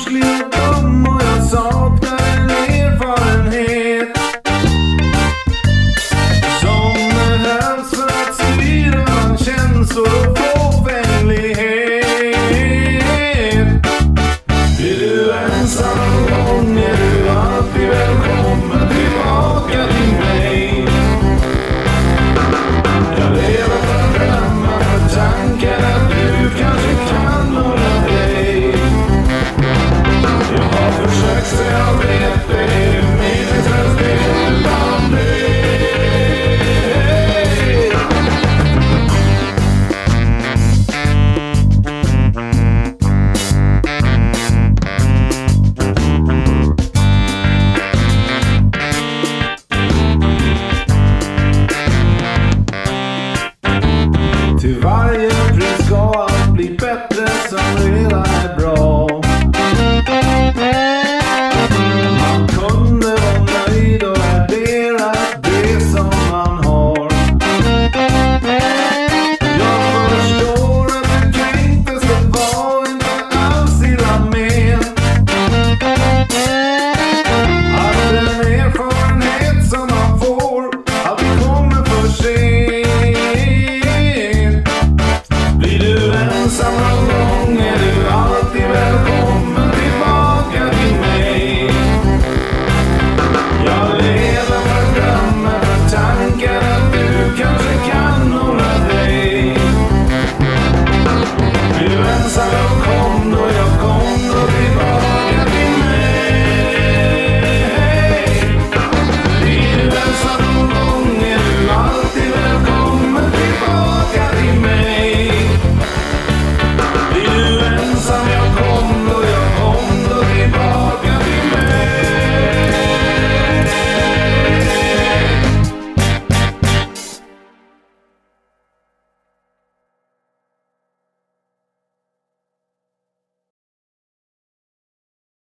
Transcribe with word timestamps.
Muslim 0.00 0.49
Divine. 54.70 54.99